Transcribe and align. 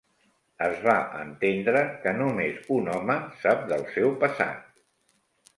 Es 0.67 0.79
va 0.85 0.95
entendre 1.23 1.83
que 2.05 2.15
"només 2.21 2.65
un 2.79 2.91
home" 2.97 3.19
sap 3.45 3.65
del 3.73 3.87
seu 3.99 4.13
passat. 4.25 4.69